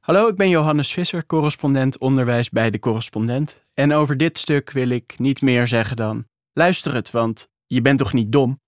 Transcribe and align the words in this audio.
Hallo, 0.00 0.28
ik 0.28 0.36
ben 0.36 0.48
Johannes 0.48 0.92
Visser, 0.92 1.26
correspondent 1.26 1.98
onderwijs 1.98 2.50
bij 2.50 2.70
de 2.70 2.78
correspondent. 2.78 3.64
En 3.74 3.92
over 3.92 4.16
dit 4.16 4.38
stuk 4.38 4.70
wil 4.70 4.88
ik 4.88 5.18
niet 5.18 5.42
meer 5.42 5.68
zeggen 5.68 5.96
dan: 5.96 6.26
luister 6.52 6.94
het, 6.94 7.10
want 7.10 7.50
je 7.66 7.82
bent 7.82 7.98
toch 7.98 8.12
niet 8.12 8.32
dom? 8.32 8.60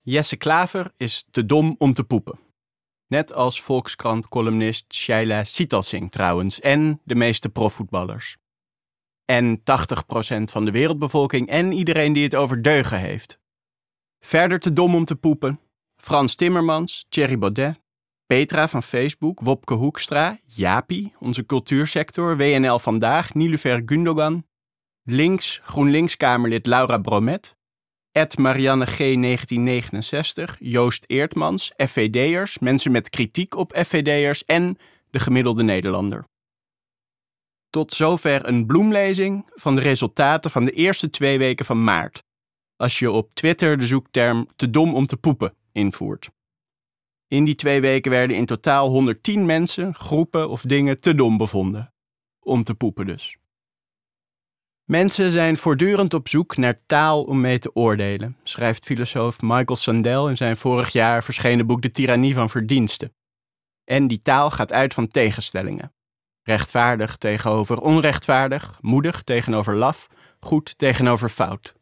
Jesse 0.00 0.36
Klaver 0.36 0.92
is 0.96 1.24
te 1.30 1.46
dom 1.46 1.74
om 1.78 1.92
te 1.92 2.04
poepen. 2.04 2.38
Net 3.06 3.32
als 3.32 3.62
Volkskrant-columnist 3.62 4.94
Shaila 4.94 5.44
Sitalsing 5.44 6.10
trouwens 6.10 6.60
en 6.60 7.00
de 7.04 7.14
meeste 7.14 7.48
profvoetballers. 7.48 8.36
En 9.24 9.58
80% 9.58 9.62
van 10.44 10.64
de 10.64 10.70
wereldbevolking 10.70 11.48
en 11.48 11.72
iedereen 11.72 12.12
die 12.12 12.24
het 12.24 12.34
over 12.34 12.62
deugen 12.62 12.98
heeft. 12.98 13.40
Verder 14.20 14.58
te 14.58 14.72
dom 14.72 14.94
om 14.94 15.04
te 15.04 15.16
poepen. 15.16 15.60
Frans 15.96 16.34
Timmermans, 16.34 17.06
Thierry 17.08 17.38
Baudet, 17.38 17.82
Petra 18.26 18.68
van 18.68 18.82
Facebook, 18.82 19.40
Wopke 19.40 19.74
Hoekstra, 19.74 20.38
Japi, 20.44 21.12
onze 21.18 21.46
cultuursector, 21.46 22.36
WNL 22.36 22.78
Vandaag, 22.78 23.34
Nilufer 23.34 23.82
Gundogan, 23.86 24.46
Links, 25.02 25.60
GroenLinks-Kamerlid 25.64 26.66
Laura 26.66 26.98
Bromet, 26.98 27.56
Ed 28.12 28.38
Marianne 28.38 28.86
G. 28.86 28.96
1969, 28.98 30.56
Joost 30.60 31.04
Eertmans, 31.06 31.72
FVD'ers, 31.76 32.58
mensen 32.58 32.92
met 32.92 33.10
kritiek 33.10 33.56
op 33.56 33.72
FVD'ers 33.76 34.44
en 34.44 34.78
de 35.10 35.18
gemiddelde 35.18 35.62
Nederlander. 35.62 36.24
Tot 37.70 37.92
zover 37.92 38.48
een 38.48 38.66
bloemlezing 38.66 39.50
van 39.54 39.74
de 39.74 39.80
resultaten 39.80 40.50
van 40.50 40.64
de 40.64 40.72
eerste 40.72 41.10
twee 41.10 41.38
weken 41.38 41.64
van 41.64 41.84
maart, 41.84 42.22
als 42.76 42.98
je 42.98 43.10
op 43.10 43.34
Twitter 43.34 43.78
de 43.78 43.86
zoekterm 43.86 44.48
te 44.56 44.70
dom 44.70 44.94
om 44.94 45.06
te 45.06 45.16
poepen 45.16 45.54
invoert. 45.72 46.30
In 47.28 47.44
die 47.44 47.54
twee 47.54 47.80
weken 47.80 48.10
werden 48.10 48.36
in 48.36 48.46
totaal 48.46 48.88
110 48.88 49.46
mensen, 49.46 49.94
groepen 49.94 50.48
of 50.48 50.62
dingen 50.62 51.00
te 51.00 51.14
dom 51.14 51.36
bevonden. 51.36 51.92
Om 52.40 52.64
te 52.64 52.74
poepen 52.74 53.06
dus. 53.06 53.36
Mensen 54.84 55.30
zijn 55.30 55.56
voortdurend 55.56 56.14
op 56.14 56.28
zoek 56.28 56.56
naar 56.56 56.80
taal 56.86 57.22
om 57.22 57.40
mee 57.40 57.58
te 57.58 57.74
oordelen, 57.74 58.36
schrijft 58.42 58.84
filosoof 58.84 59.40
Michael 59.40 59.76
Sandel 59.76 60.28
in 60.28 60.36
zijn 60.36 60.56
vorig 60.56 60.92
jaar 60.92 61.24
verschenen 61.24 61.66
boek 61.66 61.82
De 61.82 61.90
Tirannie 61.90 62.34
van 62.34 62.50
Verdiensten. 62.50 63.14
En 63.84 64.06
die 64.06 64.22
taal 64.22 64.50
gaat 64.50 64.72
uit 64.72 64.94
van 64.94 65.08
tegenstellingen. 65.08 65.92
Rechtvaardig 66.42 67.16
tegenover 67.16 67.80
onrechtvaardig, 67.80 68.78
moedig 68.80 69.22
tegenover 69.22 69.74
laf, 69.74 70.08
goed 70.40 70.78
tegenover 70.78 71.28
fout. 71.28 71.74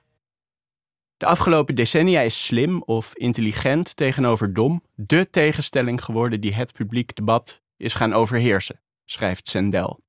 De 1.22 1.28
afgelopen 1.28 1.74
decennia 1.74 2.20
is 2.20 2.44
slim 2.44 2.82
of 2.82 3.14
intelligent 3.14 3.96
tegenover 3.96 4.54
dom 4.54 4.82
de 4.94 5.30
tegenstelling 5.30 6.04
geworden 6.04 6.40
die 6.40 6.54
het 6.54 6.72
publiek 6.72 7.14
debat 7.14 7.62
is 7.76 7.94
gaan 7.94 8.12
overheersen, 8.12 8.80
schrijft 9.04 9.48
Sandel. 9.48 10.00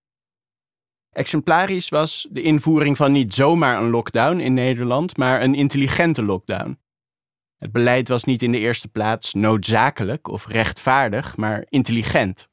Exemplarisch 1.09 1.89
was 1.89 2.27
de 2.31 2.41
invoering 2.41 2.97
van 2.97 3.11
niet 3.11 3.33
zomaar 3.33 3.81
een 3.81 3.89
lockdown 3.89 4.39
in 4.39 4.53
Nederland, 4.53 5.17
maar 5.17 5.41
een 5.41 5.55
intelligente 5.55 6.23
lockdown. 6.23 6.79
Het 7.57 7.71
beleid 7.71 8.07
was 8.07 8.23
niet 8.23 8.41
in 8.41 8.51
de 8.51 8.59
eerste 8.59 8.87
plaats 8.87 9.33
noodzakelijk 9.33 10.27
of 10.27 10.47
rechtvaardig, 10.47 11.37
maar 11.37 11.65
intelligent. 11.69 12.49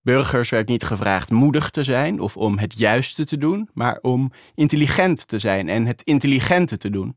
Burgers 0.00 0.50
werd 0.50 0.68
niet 0.68 0.84
gevraagd 0.84 1.30
moedig 1.30 1.70
te 1.70 1.84
zijn 1.84 2.20
of 2.20 2.36
om 2.36 2.58
het 2.58 2.78
juiste 2.78 3.24
te 3.24 3.38
doen, 3.38 3.70
maar 3.72 3.98
om 4.00 4.32
intelligent 4.54 5.28
te 5.28 5.38
zijn 5.38 5.68
en 5.68 5.86
het 5.86 6.02
intelligente 6.02 6.76
te 6.76 6.90
doen. 6.90 7.16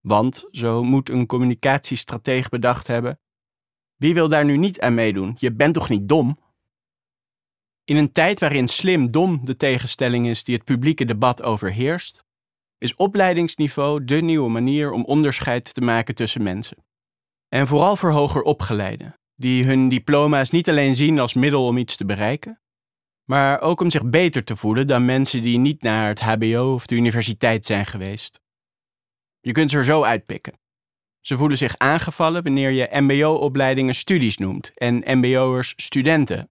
Want, 0.00 0.44
zo 0.50 0.84
moet 0.84 1.08
een 1.08 1.26
communicatiestratege 1.26 2.48
bedacht 2.48 2.86
hebben, 2.86 3.20
wie 3.96 4.14
wil 4.14 4.28
daar 4.28 4.44
nu 4.44 4.56
niet 4.56 4.80
aan 4.80 4.94
meedoen? 4.94 5.34
Je 5.38 5.52
bent 5.52 5.74
toch 5.74 5.88
niet 5.88 6.08
dom? 6.08 6.38
In 7.84 7.96
een 7.96 8.12
tijd 8.12 8.40
waarin 8.40 8.68
slim-dom 8.68 9.44
de 9.44 9.56
tegenstelling 9.56 10.26
is 10.26 10.44
die 10.44 10.54
het 10.54 10.64
publieke 10.64 11.04
debat 11.04 11.42
overheerst, 11.42 12.24
is 12.78 12.94
opleidingsniveau 12.94 14.04
de 14.04 14.14
nieuwe 14.22 14.48
manier 14.48 14.92
om 14.92 15.04
onderscheid 15.04 15.74
te 15.74 15.80
maken 15.80 16.14
tussen 16.14 16.42
mensen. 16.42 16.84
En 17.48 17.66
vooral 17.66 17.96
voor 17.96 18.10
hoger 18.10 18.42
opgeleiden, 18.42 19.14
die 19.34 19.64
hun 19.64 19.88
diploma's 19.88 20.50
niet 20.50 20.68
alleen 20.68 20.96
zien 20.96 21.18
als 21.18 21.34
middel 21.34 21.66
om 21.66 21.76
iets 21.76 21.96
te 21.96 22.04
bereiken, 22.04 22.60
maar 23.24 23.60
ook 23.60 23.80
om 23.80 23.90
zich 23.90 24.04
beter 24.10 24.44
te 24.44 24.56
voelen 24.56 24.86
dan 24.86 25.04
mensen 25.04 25.42
die 25.42 25.58
niet 25.58 25.82
naar 25.82 26.08
het 26.08 26.20
HBO 26.20 26.74
of 26.74 26.86
de 26.86 26.94
universiteit 26.94 27.66
zijn 27.66 27.86
geweest. 27.86 28.40
Je 29.40 29.52
kunt 29.52 29.70
ze 29.70 29.76
er 29.76 29.84
zo 29.84 30.02
uitpikken. 30.02 30.58
Ze 31.20 31.36
voelen 31.36 31.58
zich 31.58 31.78
aangevallen 31.78 32.42
wanneer 32.42 32.70
je 32.70 32.88
MBO-opleidingen 32.90 33.94
studies 33.94 34.36
noemt 34.36 34.70
en 34.74 35.18
MBO'ers 35.18 35.72
studenten. 35.76 36.50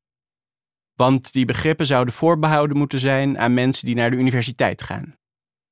Want 0.94 1.34
die 1.34 1.46
begrippen 1.46 1.86
zouden 1.86 2.14
voorbehouden 2.14 2.78
moeten 2.78 3.00
zijn 3.00 3.40
aan 3.40 3.54
mensen 3.54 3.86
die 3.86 3.96
naar 3.96 4.12
de 4.12 4.18
universiteit 4.18 4.82
gaan. 4.82 5.18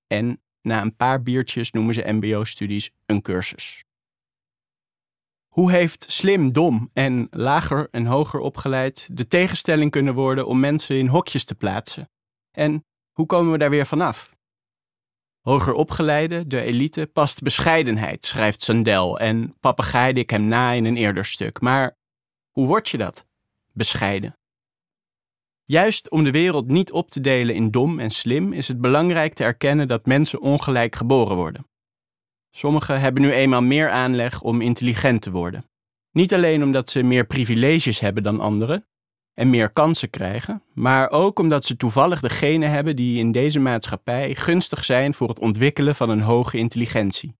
En 0.07 0.41
na 0.61 0.81
een 0.81 0.95
paar 0.95 1.23
biertjes 1.23 1.71
noemen 1.71 1.93
ze 1.93 2.11
MBO-studies 2.11 2.91
een 3.05 3.21
cursus. 3.21 3.83
Hoe 5.47 5.71
heeft 5.71 6.11
slim, 6.11 6.51
dom 6.51 6.89
en 6.93 7.27
lager 7.29 7.87
en 7.91 8.05
hoger 8.05 8.39
opgeleid 8.39 9.09
de 9.11 9.27
tegenstelling 9.27 9.91
kunnen 9.91 10.13
worden 10.13 10.47
om 10.47 10.59
mensen 10.59 10.95
in 10.95 11.07
hokjes 11.07 11.45
te 11.45 11.55
plaatsen? 11.55 12.09
En 12.51 12.85
hoe 13.11 13.25
komen 13.25 13.51
we 13.51 13.57
daar 13.57 13.69
weer 13.69 13.85
vanaf? 13.85 14.36
Hoger 15.47 15.73
opgeleide, 15.73 16.47
de 16.47 16.61
elite, 16.61 17.09
past 17.13 17.41
bescheidenheid, 17.41 18.25
schrijft 18.25 18.63
Sandel 18.63 19.19
en 19.19 19.55
papegaaide 19.59 20.19
ik 20.19 20.29
hem 20.29 20.47
na 20.47 20.71
in 20.71 20.85
een 20.85 20.97
eerder 20.97 21.25
stuk. 21.25 21.61
Maar 21.61 21.97
hoe 22.51 22.67
word 22.67 22.89
je 22.89 22.97
dat? 22.97 23.25
Bescheiden. 23.73 24.37
Juist 25.65 26.09
om 26.09 26.23
de 26.23 26.31
wereld 26.31 26.67
niet 26.67 26.91
op 26.91 27.09
te 27.09 27.21
delen 27.21 27.55
in 27.55 27.71
dom 27.71 27.99
en 27.99 28.11
slim 28.11 28.53
is 28.53 28.67
het 28.67 28.81
belangrijk 28.81 29.33
te 29.33 29.43
erkennen 29.43 29.87
dat 29.87 30.05
mensen 30.05 30.41
ongelijk 30.41 30.95
geboren 30.95 31.35
worden. 31.35 31.67
Sommigen 32.51 32.99
hebben 32.99 33.21
nu 33.21 33.31
eenmaal 33.31 33.63
meer 33.63 33.89
aanleg 33.89 34.41
om 34.41 34.61
intelligent 34.61 35.21
te 35.21 35.31
worden. 35.31 35.69
Niet 36.11 36.33
alleen 36.33 36.63
omdat 36.63 36.89
ze 36.89 37.03
meer 37.03 37.25
privileges 37.25 37.99
hebben 37.99 38.23
dan 38.23 38.39
anderen, 38.39 38.87
en 39.39 39.49
meer 39.49 39.69
kansen 39.69 40.09
krijgen, 40.09 40.63
maar 40.73 41.09
ook 41.09 41.39
omdat 41.39 41.65
ze 41.65 41.77
toevallig 41.77 42.19
de 42.19 42.29
genen 42.29 42.69
hebben 42.69 42.95
die 42.95 43.19
in 43.19 43.31
deze 43.31 43.59
maatschappij 43.59 44.35
gunstig 44.35 44.85
zijn 44.85 45.13
voor 45.13 45.29
het 45.29 45.39
ontwikkelen 45.39 45.95
van 45.95 46.09
een 46.09 46.21
hoge 46.21 46.57
intelligentie. 46.57 47.35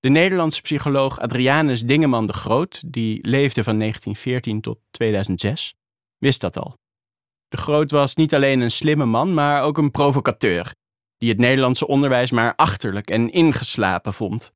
De 0.00 0.08
Nederlandse 0.08 0.62
psycholoog 0.62 1.20
Adrianus 1.20 1.84
Dingeman 1.84 2.26
de 2.26 2.32
Groot, 2.32 2.82
die 2.86 3.26
leefde 3.26 3.64
van 3.64 3.78
1914 3.78 4.60
tot 4.60 4.78
2006, 4.90 5.74
wist 6.18 6.40
dat 6.40 6.58
al. 6.58 6.74
De 7.48 7.56
Groot 7.56 7.90
was 7.90 8.14
niet 8.14 8.34
alleen 8.34 8.60
een 8.60 8.70
slimme 8.70 9.06
man, 9.06 9.34
maar 9.34 9.62
ook 9.62 9.78
een 9.78 9.90
provocateur, 9.90 10.74
die 11.16 11.28
het 11.28 11.38
Nederlandse 11.38 11.86
onderwijs 11.86 12.30
maar 12.30 12.54
achterlijk 12.54 13.10
en 13.10 13.30
ingeslapen 13.30 14.12
vond. 14.12 14.52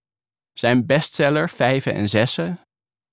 Zijn 0.52 0.86
bestseller 0.86 1.50
Vijven 1.50 1.94
en 1.94 2.08
Zessen 2.08 2.60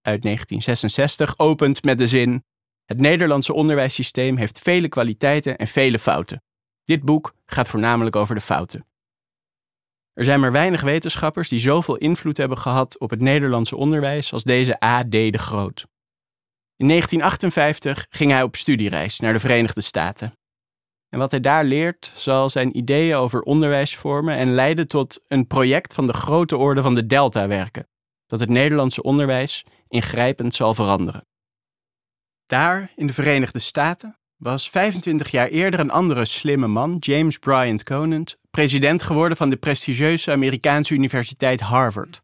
uit 0.02 0.22
1966 0.22 1.40
opent 1.40 1.84
met 1.84 1.98
de 1.98 2.08
zin 2.08 2.44
het 2.86 3.00
Nederlandse 3.00 3.54
onderwijssysteem 3.54 4.38
heeft 4.38 4.60
vele 4.60 4.88
kwaliteiten 4.88 5.58
en 5.58 5.68
vele 5.68 6.00
fouten. 6.00 6.44
Dit 6.84 7.04
boek 7.04 7.36
gaat 7.46 7.68
voornamelijk 7.70 8.16
over 8.16 8.36
de 8.36 8.42
fouten. 8.42 8.88
Er 10.14 10.24
zijn 10.24 10.40
maar 10.40 10.52
weinig 10.52 10.82
wetenschappers 10.82 11.50
die 11.50 11.60
zoveel 11.60 11.96
invloed 11.96 12.38
hebben 12.38 12.58
gehad 12.58 13.00
op 13.00 13.10
het 13.10 13.22
Nederlandse 13.22 13.76
onderwijs 13.76 14.34
als 14.34 14.44
deze 14.44 14.84
A.D. 14.84 15.12
de 15.12 15.38
Groot. 15.38 15.86
In 16.76 16.88
1958 16.88 18.06
ging 18.10 18.32
hij 18.32 18.44
op 18.44 18.56
studiereis 18.56 19.20
naar 19.20 19.34
de 19.34 19.40
Verenigde 19.40 19.82
Staten. 19.82 20.38
En 21.10 21.20
wat 21.20 21.32
hij 21.32 21.40
daar 21.40 21.64
leert 21.64 22.12
zal 22.16 22.50
zijn 22.50 22.78
ideeën 22.78 23.16
over 23.16 23.42
onderwijs 23.42 23.96
vormen 23.96 24.36
en 24.38 24.54
leiden 24.54 24.88
tot 24.88 25.24
een 25.28 25.48
project 25.48 25.94
van 25.94 26.08
de 26.08 26.14
grote 26.14 26.58
orde 26.58 26.82
van 26.82 26.96
de 26.96 27.06
Delta 27.06 27.48
werken, 27.48 27.88
dat 28.28 28.40
het 28.40 28.50
Nederlandse 28.50 29.04
onderwijs 29.04 29.66
ingrijpend 29.88 30.56
zal 30.56 30.74
veranderen. 30.74 31.28
Daar, 32.54 32.92
in 32.96 33.08
de 33.08 33.14
Verenigde 33.14 33.60
Staten, 33.60 34.18
was 34.38 34.70
25 34.70 35.32
jaar 35.32 35.48
eerder 35.48 35.80
een 35.80 35.92
andere 35.92 36.26
slimme 36.26 36.68
man, 36.68 36.98
James 37.00 37.38
Bryant 37.38 37.84
Conant, 37.84 38.38
president 38.50 39.04
geworden 39.04 39.38
van 39.38 39.50
de 39.50 39.58
prestigieuze 39.58 40.32
Amerikaanse 40.32 40.94
universiteit 40.94 41.60
Harvard. 41.60 42.22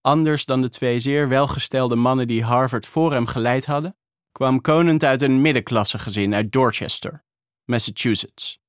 Anders 0.00 0.44
dan 0.44 0.62
de 0.62 0.68
twee 0.68 1.00
zeer 1.00 1.28
welgestelde 1.28 1.96
mannen 1.96 2.28
die 2.28 2.44
Harvard 2.44 2.86
voor 2.86 3.12
hem 3.12 3.26
geleid 3.26 3.66
hadden, 3.66 3.96
kwam 4.32 4.60
Conant 4.60 5.04
uit 5.04 5.22
een 5.22 5.40
middenklasse 5.40 5.98
gezin 5.98 6.34
uit 6.34 6.52
Dorchester, 6.52 7.24
Massachusetts. 7.64 8.60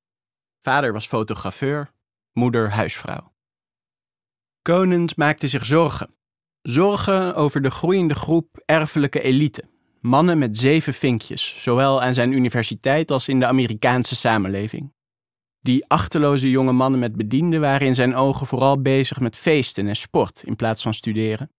Vader 0.60 0.92
was 0.92 1.06
fotografeur, 1.06 1.92
moeder 2.32 2.70
huisvrouw. 2.70 3.32
Conant 4.62 5.16
maakte 5.16 5.48
zich 5.48 5.66
zorgen. 5.66 6.14
Zorgen 6.62 7.34
over 7.34 7.62
de 7.62 7.70
groeiende 7.70 8.14
groep 8.14 8.62
erfelijke 8.64 9.20
elite 9.20 9.74
mannen 10.00 10.38
met 10.38 10.58
zeven 10.58 10.94
vinkjes, 10.94 11.56
zowel 11.58 12.02
aan 12.02 12.14
zijn 12.14 12.32
universiteit 12.32 13.10
als 13.10 13.28
in 13.28 13.40
de 13.40 13.46
Amerikaanse 13.46 14.16
samenleving. 14.16 14.94
Die 15.60 15.84
achterloze 15.86 16.50
jonge 16.50 16.72
mannen 16.72 17.00
met 17.00 17.16
bedienden 17.16 17.60
waren 17.60 17.86
in 17.86 17.94
zijn 17.94 18.14
ogen 18.14 18.46
vooral 18.46 18.82
bezig 18.82 19.20
met 19.20 19.36
feesten 19.36 19.88
en 19.88 19.96
sport 19.96 20.42
in 20.44 20.56
plaats 20.56 20.82
van 20.82 20.94
studeren. 20.94 21.50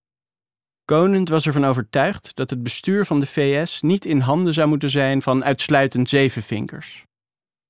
Conant 0.86 1.30
was 1.30 1.46
ervan 1.46 1.66
overtuigd 1.66 2.36
dat 2.36 2.50
het 2.50 2.64
bestuur 2.64 3.06
van 3.06 3.20
de 3.20 3.26
VS 3.26 3.82
niet 3.82 4.06
in 4.06 4.20
handen 4.20 4.54
zou 4.54 4.68
moeten 4.68 4.90
zijn 4.90 5.22
van 5.22 5.44
uitsluitend 5.44 6.10
zevenvinkers. 6.10 7.06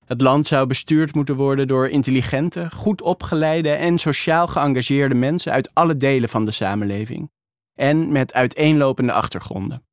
Het 0.05 0.21
land 0.21 0.47
zou 0.47 0.67
bestuurd 0.67 1.15
moeten 1.15 1.35
worden 1.35 1.67
door 1.67 1.89
intelligente, 1.89 2.69
goed 2.73 3.01
opgeleide 3.01 3.71
en 3.71 3.97
sociaal 3.97 4.47
geëngageerde 4.47 5.15
mensen 5.15 5.51
uit 5.51 5.69
alle 5.73 5.97
delen 5.97 6.29
van 6.29 6.45
de 6.45 6.51
samenleving 6.51 7.31
en 7.73 8.11
met 8.11 8.33
uiteenlopende 8.33 9.11
achtergronden. 9.11 9.86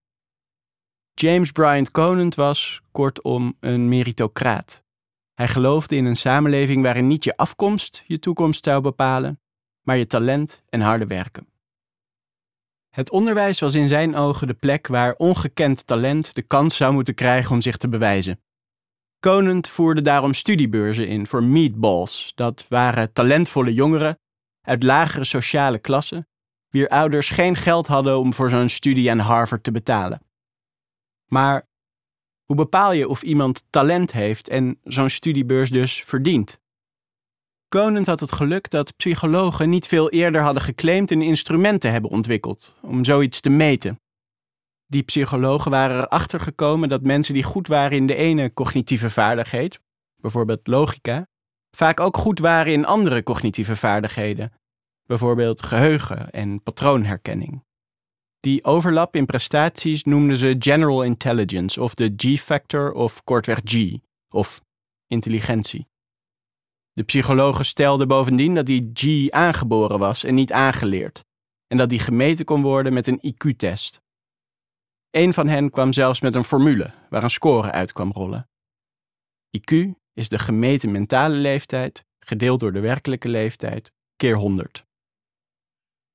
James 1.14 1.52
Bryant 1.52 1.90
Conant 1.90 2.34
was, 2.34 2.80
kortom, 2.92 3.56
een 3.60 3.88
meritocraat. 3.88 4.82
Hij 5.34 5.48
geloofde 5.48 5.96
in 5.96 6.04
een 6.04 6.16
samenleving 6.16 6.82
waarin 6.82 7.06
niet 7.06 7.24
je 7.24 7.36
afkomst 7.36 8.02
je 8.06 8.18
toekomst 8.18 8.64
zou 8.64 8.80
bepalen, 8.80 9.40
maar 9.82 9.96
je 9.96 10.06
talent 10.06 10.62
en 10.68 10.80
harde 10.80 11.06
werken. 11.06 11.48
Het 12.90 13.10
onderwijs 13.10 13.60
was 13.60 13.74
in 13.74 13.88
zijn 13.88 14.16
ogen 14.16 14.46
de 14.46 14.54
plek 14.54 14.86
waar 14.86 15.14
ongekend 15.16 15.86
talent 15.86 16.34
de 16.34 16.42
kans 16.42 16.76
zou 16.76 16.92
moeten 16.92 17.14
krijgen 17.14 17.50
om 17.50 17.60
zich 17.60 17.76
te 17.76 17.88
bewijzen. 17.88 18.40
Conant 19.20 19.68
voerde 19.68 20.00
daarom 20.00 20.34
studiebeurzen 20.34 21.08
in 21.08 21.26
voor 21.26 21.44
meatballs, 21.44 22.32
dat 22.34 22.66
waren 22.68 23.12
talentvolle 23.12 23.72
jongeren 23.72 24.18
uit 24.60 24.82
lagere 24.82 25.24
sociale 25.24 25.78
klassen, 25.78 26.28
wier 26.68 26.88
ouders 26.88 27.30
geen 27.30 27.56
geld 27.56 27.86
hadden 27.86 28.18
om 28.18 28.32
voor 28.32 28.50
zo'n 28.50 28.68
studie 28.68 29.10
aan 29.10 29.18
Harvard 29.18 29.64
te 29.64 29.72
betalen. 29.72 30.20
Maar 31.34 31.68
hoe 32.44 32.56
bepaal 32.56 32.92
je 32.92 33.08
of 33.08 33.22
iemand 33.22 33.64
talent 33.70 34.12
heeft 34.12 34.48
en 34.48 34.78
zo'n 34.82 35.10
studiebeurs 35.10 35.70
dus 35.70 36.02
verdient? 36.02 36.60
Conant 37.68 38.06
had 38.06 38.20
het 38.20 38.32
geluk 38.32 38.70
dat 38.70 38.96
psychologen 38.96 39.68
niet 39.68 39.86
veel 39.86 40.10
eerder 40.10 40.40
hadden 40.42 40.62
geclaimd 40.62 41.10
een 41.10 41.22
instrument 41.22 41.80
te 41.80 41.88
hebben 41.88 42.10
ontwikkeld 42.10 42.76
om 42.82 43.04
zoiets 43.04 43.40
te 43.40 43.50
meten. 43.50 44.00
Die 44.86 45.02
psychologen 45.02 45.70
waren 45.70 45.96
erachter 45.96 46.40
gekomen 46.40 46.88
dat 46.88 47.02
mensen 47.02 47.34
die 47.34 47.42
goed 47.42 47.66
waren 47.66 47.96
in 47.96 48.06
de 48.06 48.14
ene 48.14 48.52
cognitieve 48.52 49.10
vaardigheid, 49.10 49.80
bijvoorbeeld 50.16 50.66
logica, 50.66 51.26
vaak 51.76 52.00
ook 52.00 52.16
goed 52.16 52.38
waren 52.38 52.72
in 52.72 52.86
andere 52.86 53.22
cognitieve 53.22 53.76
vaardigheden, 53.76 54.52
bijvoorbeeld 55.06 55.62
geheugen 55.62 56.30
en 56.30 56.62
patroonherkenning. 56.62 57.64
Die 58.44 58.64
overlap 58.64 59.16
in 59.16 59.26
prestaties 59.26 60.04
noemden 60.04 60.36
ze 60.36 60.56
general 60.58 61.02
intelligence 61.02 61.82
of 61.82 61.94
de 61.94 62.12
G-factor 62.16 62.92
of 62.92 63.24
kortweg 63.24 63.60
G, 63.64 63.96
of 64.28 64.62
intelligentie. 65.06 65.88
De 66.92 67.02
psychologen 67.02 67.64
stelden 67.64 68.08
bovendien 68.08 68.54
dat 68.54 68.66
die 68.66 68.90
G 68.94 69.30
aangeboren 69.30 69.98
was 69.98 70.24
en 70.24 70.34
niet 70.34 70.52
aangeleerd, 70.52 71.24
en 71.66 71.76
dat 71.76 71.88
die 71.88 71.98
gemeten 71.98 72.44
kon 72.44 72.62
worden 72.62 72.92
met 72.92 73.06
een 73.06 73.20
IQ-test. 73.34 74.00
Een 75.10 75.34
van 75.34 75.48
hen 75.48 75.70
kwam 75.70 75.92
zelfs 75.92 76.20
met 76.20 76.34
een 76.34 76.44
formule 76.44 76.94
waar 77.10 77.22
een 77.22 77.30
score 77.30 77.70
uit 77.70 77.92
kwam 77.92 78.12
rollen. 78.12 78.48
IQ 79.58 79.90
is 80.12 80.28
de 80.28 80.38
gemeten 80.38 80.90
mentale 80.90 81.34
leeftijd 81.34 82.04
gedeeld 82.18 82.60
door 82.60 82.72
de 82.72 82.80
werkelijke 82.80 83.28
leeftijd 83.28 83.92
keer 84.16 84.36
100. 84.36 84.84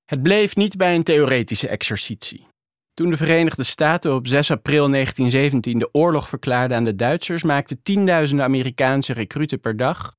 Het 0.10 0.24
bleef 0.24 0.56
niet 0.56 0.78
bij 0.78 0.96
een 0.96 1.04
theoretische 1.04 1.68
exercitie. 1.68 2.48
Toen 2.94 3.10
de 3.10 3.18
Verenigde 3.18 3.64
Staten 3.64 4.16
op 4.16 4.28
6 4.28 4.52
april 4.52 4.90
1917 4.90 5.80
de 5.80 5.90
oorlog 5.92 6.30
verklaarden 6.30 6.78
aan 6.78 6.84
de 6.84 6.96
Duitsers, 6.96 7.44
maakten 7.44 7.82
tienduizenden 7.82 8.46
Amerikaanse 8.46 9.14
recruten 9.14 9.60
per 9.60 9.78
dag, 9.78 10.16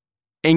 1,7 0.47 0.51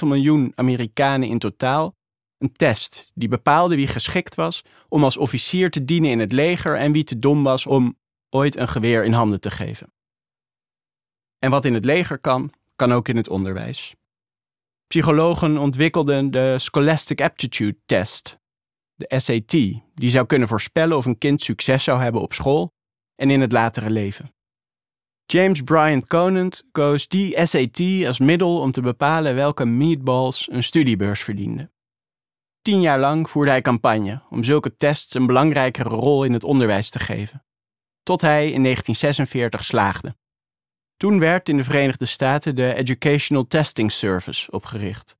miljoen 0.00 0.52
Amerikanen 0.54 1.28
in 1.28 1.38
totaal, 1.38 1.94
een 2.38 2.52
test 2.52 3.10
die 3.14 3.28
bepaalde 3.28 3.76
wie 3.76 3.86
geschikt 3.86 4.34
was 4.34 4.62
om 4.88 5.04
als 5.04 5.16
officier 5.16 5.70
te 5.70 5.84
dienen 5.84 6.10
in 6.10 6.18
het 6.18 6.32
leger 6.32 6.76
en 6.76 6.92
wie 6.92 7.04
te 7.04 7.18
dom 7.18 7.42
was 7.42 7.66
om 7.66 7.98
ooit 8.30 8.56
een 8.56 8.68
geweer 8.68 9.04
in 9.04 9.12
handen 9.12 9.40
te 9.40 9.50
geven. 9.50 9.92
En 11.38 11.50
wat 11.50 11.64
in 11.64 11.74
het 11.74 11.84
leger 11.84 12.18
kan, 12.18 12.52
kan 12.74 12.92
ook 12.92 13.08
in 13.08 13.16
het 13.16 13.28
onderwijs. 13.28 13.94
Psychologen 14.86 15.58
ontwikkelden 15.58 16.30
de 16.30 16.58
Scholastic 16.58 17.20
Aptitude 17.20 17.78
Test, 17.86 18.38
de 18.96 19.14
SAT, 19.18 19.50
die 19.94 20.10
zou 20.10 20.26
kunnen 20.26 20.48
voorspellen 20.48 20.96
of 20.96 21.06
een 21.06 21.18
kind 21.18 21.42
succes 21.42 21.84
zou 21.84 22.00
hebben 22.00 22.20
op 22.20 22.32
school 22.32 22.74
en 23.14 23.30
in 23.30 23.40
het 23.40 23.52
latere 23.52 23.90
leven. 23.90 24.34
James 25.26 25.62
Bryant 25.62 26.06
Conant 26.06 26.64
koos 26.72 27.08
die 27.08 27.46
SAT 27.46 28.06
als 28.06 28.18
middel 28.18 28.60
om 28.60 28.72
te 28.72 28.80
bepalen 28.80 29.34
welke 29.34 29.64
meatballs 29.64 30.48
een 30.50 30.62
studiebeurs 30.62 31.22
verdienden. 31.22 31.72
Tien 32.62 32.80
jaar 32.80 32.98
lang 32.98 33.30
voerde 33.30 33.50
hij 33.50 33.62
campagne 33.62 34.22
om 34.30 34.44
zulke 34.44 34.76
tests 34.76 35.14
een 35.14 35.26
belangrijkere 35.26 35.88
rol 35.88 36.24
in 36.24 36.32
het 36.32 36.44
onderwijs 36.44 36.90
te 36.90 36.98
geven, 36.98 37.44
tot 38.02 38.20
hij 38.20 38.50
in 38.50 38.62
1946 38.62 39.64
slaagde. 39.64 40.16
Toen 40.96 41.18
werd 41.18 41.48
in 41.48 41.56
de 41.56 41.64
Verenigde 41.64 42.06
Staten 42.06 42.56
de 42.56 42.74
Educational 42.74 43.46
Testing 43.46 43.92
Service 43.92 44.50
opgericht. 44.50 45.15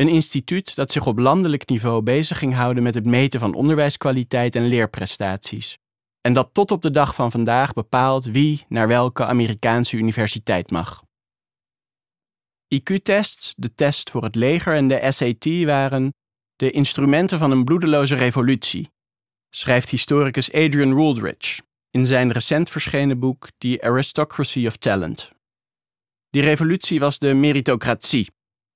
Een 0.00 0.08
instituut 0.08 0.74
dat 0.74 0.92
zich 0.92 1.06
op 1.06 1.18
landelijk 1.18 1.68
niveau 1.68 2.02
bezig 2.02 2.38
ging 2.38 2.54
houden 2.54 2.82
met 2.82 2.94
het 2.94 3.04
meten 3.04 3.40
van 3.40 3.54
onderwijskwaliteit 3.54 4.54
en 4.54 4.66
leerprestaties. 4.66 5.78
En 6.20 6.32
dat 6.32 6.50
tot 6.52 6.70
op 6.70 6.82
de 6.82 6.90
dag 6.90 7.14
van 7.14 7.30
vandaag 7.30 7.72
bepaalt 7.72 8.24
wie 8.24 8.64
naar 8.68 8.88
welke 8.88 9.24
Amerikaanse 9.24 9.96
universiteit 9.96 10.70
mag. 10.70 11.02
IQ-tests, 12.74 13.54
de 13.56 13.74
test 13.74 14.10
voor 14.10 14.22
het 14.22 14.34
leger 14.34 14.74
en 14.74 14.88
de 14.88 15.06
SAT 15.10 15.64
waren 15.64 16.14
de 16.56 16.70
instrumenten 16.70 17.38
van 17.38 17.50
een 17.50 17.64
bloedeloze 17.64 18.14
revolutie, 18.14 18.90
schrijft 19.50 19.88
historicus 19.88 20.52
Adrian 20.52 20.94
Wooldridge 20.94 21.62
in 21.90 22.06
zijn 22.06 22.32
recent 22.32 22.70
verschenen 22.70 23.18
boek 23.18 23.48
The 23.58 23.78
Aristocracy 23.82 24.66
of 24.66 24.76
Talent. 24.76 25.30
Die 26.30 26.42
revolutie 26.42 27.00
was 27.00 27.18
de 27.18 27.34
meritocratie, 27.34 28.30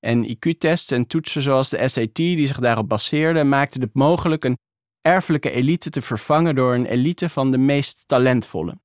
en 0.07 0.25
IQ-tests 0.25 0.91
en 0.91 1.07
toetsen 1.07 1.43
zoals 1.43 1.69
de 1.69 1.89
SAT 1.89 2.15
die 2.15 2.47
zich 2.47 2.59
daarop 2.59 2.89
baseerden, 2.89 3.49
maakten 3.49 3.81
het 3.81 3.95
mogelijk 3.95 4.45
een 4.45 4.59
erfelijke 5.01 5.51
elite 5.51 5.91
te 5.91 6.03
vervangen 6.03 6.55
door 6.55 6.75
een 6.75 6.87
elite 6.87 7.29
van 7.29 7.51
de 7.51 7.59
meest 7.59 8.05
talentvolle. 8.07 8.81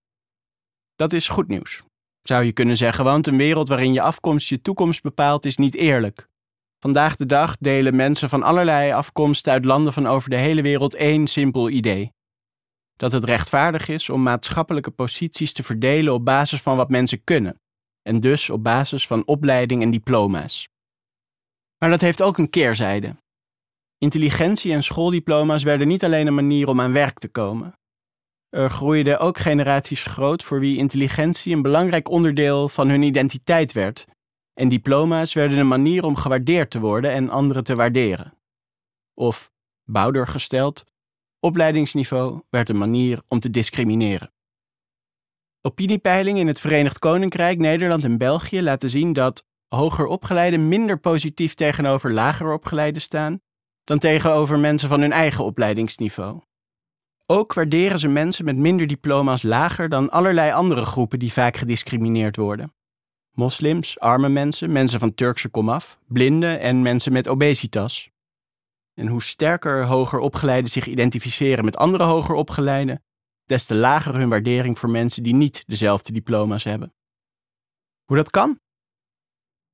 Dat 0.96 1.14
is 1.14 1.28
goed 1.28 1.48
nieuws, 1.48 1.84
zou 2.22 2.44
je 2.44 2.52
kunnen 2.52 2.78
zeggen, 2.78 3.04
want 3.04 3.28
een 3.28 3.38
wereld 3.38 3.68
waarin 3.68 3.94
je 3.94 4.02
afkomst 4.02 4.50
je 4.50 4.62
toekomst 4.62 5.02
bepaalt 5.02 5.46
is 5.46 5.58
niet 5.58 5.76
eerlijk. 5.76 6.28
Vandaag 6.80 7.16
de 7.16 7.26
dag 7.26 7.58
delen 7.58 7.96
mensen 7.96 8.30
van 8.30 8.44
allerlei 8.44 8.92
afkomsten 8.92 9.52
uit 9.52 9.66
landen 9.66 9.94
van 9.94 10.08
over 10.08 10.30
de 10.30 10.36
hele 10.36 10.62
wereld 10.62 10.94
één 10.94 11.28
simpel 11.28 11.70
idee. 11.70 12.14
Dat 12.96 13.12
het 13.12 13.24
rechtvaardig 13.24 13.88
is 13.88 14.10
om 14.10 14.24
maatschappelijke 14.24 14.92
posities 14.92 15.54
te 15.54 15.64
verdelen 15.64 16.14
op 16.14 16.26
basis 16.26 16.62
van 16.62 16.76
wat 16.76 16.90
mensen 16.90 17.24
kunnen, 17.24 17.62
en 18.02 18.20
dus 18.20 18.50
op 18.50 18.64
basis 18.64 19.08
van 19.08 19.28
opleiding 19.28 19.82
en 19.82 19.92
diploma's. 19.92 20.68
Maar 21.78 21.90
dat 21.90 22.02
heeft 22.02 22.22
ook 22.22 22.38
een 22.38 22.50
keerzijde. 22.50 23.16
Intelligentie 23.98 24.74
en 24.74 24.84
schooldiploma's 24.84 25.64
werden 25.64 25.88
niet 25.88 26.04
alleen 26.04 26.28
een 26.28 26.36
manier 26.36 26.68
om 26.68 26.82
aan 26.82 26.94
werk 26.94 27.20
te 27.20 27.28
komen. 27.28 27.74
Er 28.50 28.70
groeiden 28.70 29.20
ook 29.20 29.38
generaties 29.38 30.04
groot 30.04 30.44
voor 30.44 30.60
wie 30.60 30.78
intelligentie 30.78 31.56
een 31.56 31.62
belangrijk 31.62 32.10
onderdeel 32.10 32.70
van 32.70 32.90
hun 32.90 33.02
identiteit 33.02 33.72
werd, 33.72 34.06
en 34.54 34.70
diploma's 34.70 35.34
werden 35.34 35.58
een 35.58 35.68
manier 35.68 36.04
om 36.04 36.16
gewaardeerd 36.16 36.70
te 36.70 36.80
worden 36.80 37.12
en 37.12 37.30
anderen 37.30 37.64
te 37.64 37.76
waarderen. 37.76 38.38
Of, 39.14 39.52
bouwder 39.84 40.28
gesteld, 40.28 40.84
opleidingsniveau 41.40 42.42
werd 42.50 42.70
een 42.70 42.78
manier 42.78 43.22
om 43.28 43.40
te 43.40 43.50
discrimineren. 43.50 44.32
Opiniepeiling 45.62 46.38
in 46.38 46.48
het 46.48 46.60
Verenigd 46.60 47.00
Koninkrijk, 47.00 47.58
Nederland 47.58 48.04
en 48.04 48.18
België 48.18 48.62
laten 48.62 48.90
zien 48.90 49.14
dat 49.14 49.46
hoger 49.68 50.06
opgeleiden 50.06 50.68
minder 50.68 51.00
positief 51.00 51.54
tegenover 51.54 52.14
lager 52.14 52.54
opgeleiden 52.54 53.02
staan 53.02 53.42
dan 53.84 54.00
tegenover 54.00 54.60
mensen 54.60 54.90
van 54.90 55.02
hun 55.02 55.12
eigen 55.12 55.44
opleidingsniveau. 55.44 56.42
Ook 57.26 57.54
waarderen 57.54 58.00
ze 58.00 58.08
mensen 58.08 58.46
met 58.46 58.56
minder 58.58 58.88
diploma's 58.88 59.44
lager 59.44 59.90
dan 59.90 60.10
allerlei 60.10 60.52
andere 60.52 60.86
groepen 60.86 61.20
die 61.20 61.34
vaak 61.34 61.58
gediscrimineerd 61.58 62.36
worden. 62.36 62.74
Moslims, 63.32 64.00
arme 64.00 64.30
mensen, 64.30 64.72
mensen 64.72 65.00
van 65.00 65.14
Turkse 65.14 65.50
komaf, 65.50 66.00
blinden 66.08 66.60
en 66.60 66.82
mensen 66.82 67.12
met 67.14 67.28
obesitas. 67.28 68.10
En 68.94 69.08
hoe 69.08 69.22
sterker 69.22 69.86
hoger 69.86 70.20
opgeleiden 70.20 70.72
zich 70.72 70.88
identificeren 70.88 71.66
met 71.66 71.78
andere 71.78 72.04
hoger 72.04 72.36
opgeleiden, 72.36 73.04
des 73.46 73.66
te 73.66 73.76
lager 73.76 74.16
hun 74.16 74.30
waardering 74.30 74.80
voor 74.80 74.90
mensen 74.90 75.24
die 75.24 75.36
niet 75.36 75.64
dezelfde 75.68 76.12
diploma's 76.12 76.64
hebben. 76.64 76.94
Hoe 78.06 78.18
dat 78.18 78.30
kan? 78.30 78.60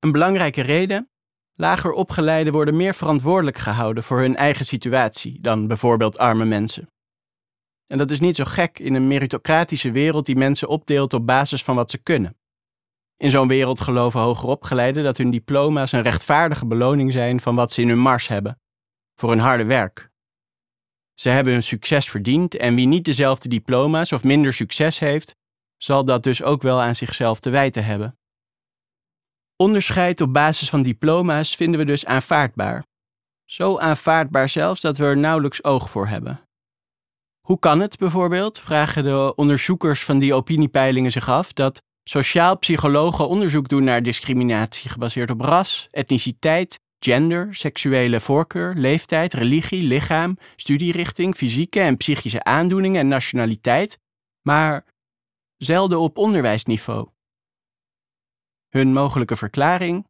Een 0.04 0.12
belangrijke 0.12 0.62
reden: 0.62 1.10
lager 1.54 1.92
opgeleiden 1.92 2.54
worden 2.54 2.76
meer 2.76 2.96
verantwoordelijk 2.96 3.58
gehouden 3.58 4.04
voor 4.04 4.20
hun 4.20 4.36
eigen 4.36 4.66
situatie 4.66 5.42
dan 5.42 5.68
bijvoorbeeld 5.68 6.18
arme 6.18 6.46
mensen. 6.46 6.92
En 7.88 7.98
dat 7.98 8.12
is 8.12 8.20
niet 8.20 8.36
zo 8.36 8.44
gek 8.44 8.80
in 8.80 8.94
een 8.94 9.08
meritocratische 9.08 9.92
wereld 9.92 10.26
die 10.26 10.36
mensen 10.36 10.68
opdeelt 10.68 11.14
op 11.14 11.26
basis 11.26 11.64
van 11.64 11.76
wat 11.76 11.92
ze 11.92 11.98
kunnen. 11.98 12.38
In 13.18 13.30
zo'n 13.30 13.48
wereld 13.48 13.82
geloven 13.82 14.20
hoger 14.20 14.50
opgeleiden 14.50 15.04
dat 15.04 15.18
hun 15.18 15.32
diploma's 15.32 15.92
een 15.92 16.02
rechtvaardige 16.02 16.66
beloning 16.66 17.12
zijn 17.12 17.40
van 17.40 17.56
wat 17.56 17.74
ze 17.74 17.82
in 17.82 17.90
hun 17.90 18.00
mars 18.00 18.28
hebben, 18.28 18.62
voor 19.16 19.30
hun 19.30 19.40
harde 19.40 19.66
werk. 19.66 20.10
Ze 21.14 21.30
hebben 21.30 21.54
hun 21.54 21.64
succes 21.64 22.10
verdiend 22.10 22.56
en 22.56 22.76
wie 22.76 22.88
niet 22.88 23.06
dezelfde 23.06 23.50
diploma's 23.50 24.12
of 24.12 24.24
minder 24.24 24.54
succes 24.54 25.00
heeft, 25.00 25.36
zal 25.78 26.06
dat 26.06 26.24
dus 26.24 26.44
ook 26.44 26.62
wel 26.62 26.82
aan 26.82 26.96
zichzelf 26.96 27.40
te 27.40 27.50
wijten 27.50 27.86
hebben. 27.86 28.18
Onderscheid 29.64 30.22
op 30.22 30.34
basis 30.34 30.70
van 30.70 30.82
diploma's 30.82 31.56
vinden 31.56 31.80
we 31.80 31.86
dus 31.86 32.06
aanvaardbaar. 32.06 32.86
Zo 33.46 33.78
aanvaardbaar 33.78 34.50
zelfs 34.50 34.82
dat 34.82 34.98
we 34.98 35.04
er 35.04 35.18
nauwelijks 35.18 35.64
oog 35.64 35.90
voor 35.90 36.08
hebben. 36.08 36.42
Hoe 37.48 37.60
kan 37.60 37.80
het 37.80 37.98
bijvoorbeeld, 37.98 38.60
vragen 38.60 39.04
de 39.04 39.34
onderzoekers 39.36 40.04
van 40.04 40.20
die 40.20 40.34
opiniepeilingen 40.34 41.12
zich 41.12 41.30
af, 41.30 41.54
dat 41.54 41.82
sociaal 42.04 42.58
psychologen 42.58 43.28
onderzoek 43.28 43.68
doen 43.70 43.84
naar 43.84 44.04
discriminatie 44.04 44.90
gebaseerd 44.90 45.30
op 45.30 45.42
ras, 45.42 45.88
etniciteit, 45.92 46.80
gender, 47.00 47.56
seksuele 47.56 48.20
voorkeur, 48.20 48.74
leeftijd, 48.76 49.34
religie, 49.34 49.84
lichaam, 49.84 50.38
studierichting, 50.56 51.36
fysieke 51.36 51.80
en 51.80 51.98
psychische 51.98 52.44
aandoeningen 52.44 53.00
en 53.00 53.08
nationaliteit, 53.08 54.00
maar 54.42 54.86
zelden 55.58 56.00
op 56.00 56.18
onderwijsniveau. 56.18 57.13
Hun 58.74 58.94
mogelijke 58.94 59.36
verklaring? 59.36 60.08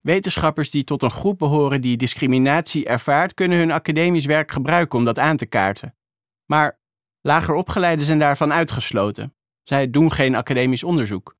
Wetenschappers 0.00 0.70
die 0.70 0.84
tot 0.84 1.02
een 1.02 1.10
groep 1.10 1.38
behoren 1.38 1.80
die 1.80 1.96
discriminatie 1.96 2.86
ervaart, 2.86 3.34
kunnen 3.34 3.58
hun 3.58 3.70
academisch 3.70 4.24
werk 4.24 4.50
gebruiken 4.50 4.98
om 4.98 5.04
dat 5.04 5.18
aan 5.18 5.36
te 5.36 5.46
kaarten. 5.46 5.96
Maar 6.44 6.80
lager 7.20 7.54
opgeleiden 7.54 8.06
zijn 8.06 8.18
daarvan 8.18 8.52
uitgesloten. 8.52 9.34
Zij 9.62 9.90
doen 9.90 10.12
geen 10.12 10.34
academisch 10.34 10.84
onderzoek. 10.84 11.36